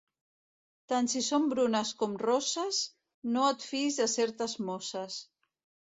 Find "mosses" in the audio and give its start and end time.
4.71-5.25